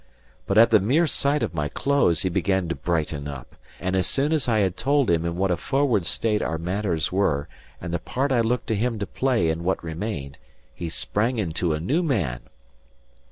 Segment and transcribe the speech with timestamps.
[0.47, 4.07] But at the mere sight of my clothes, he began to brighten up; and as
[4.07, 7.47] soon as I had told him in what a forward state our matters were
[7.79, 10.39] and the part I looked to him to play in what remained,
[10.73, 12.39] he sprang into a new man.